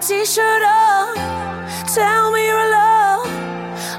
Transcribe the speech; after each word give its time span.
t-shirt 0.00 0.62
on. 0.62 1.14
Tell 1.94 2.30
me 2.32 2.46
you're 2.46 2.64
alone. 2.70 3.28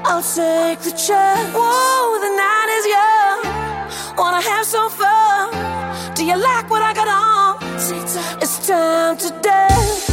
I'll 0.04 0.22
take 0.22 0.80
the 0.80 0.90
chance. 0.90 1.48
Whoa, 1.54 2.18
the 2.18 2.32
night 2.44 2.68
is 2.78 2.86
young. 2.96 4.16
Wanna 4.16 4.42
have 4.42 4.66
some 4.66 4.90
fun? 4.90 6.14
Do 6.14 6.24
you 6.24 6.36
like 6.36 6.68
what 6.70 6.82
I 6.82 6.92
got 6.92 7.08
on? 7.08 7.58
It's 8.42 8.66
time 8.66 9.16
to 9.18 9.30
dance. 9.42 10.11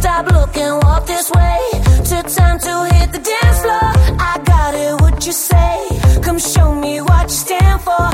Stop 0.00 0.32
looking, 0.32 0.72
walk 0.80 1.04
this 1.04 1.30
way. 1.30 1.58
Took 2.08 2.26
time 2.34 2.58
to 2.58 2.94
hit 2.94 3.12
the 3.12 3.18
dance 3.18 3.60
floor. 3.60 3.92
I 4.18 4.40
got 4.46 4.72
it, 4.74 4.98
what 5.02 5.26
you 5.26 5.32
say? 5.32 5.76
Come 6.22 6.38
show 6.38 6.74
me 6.74 7.02
what 7.02 7.24
you 7.24 7.28
stand 7.28 7.82
for. 7.82 8.09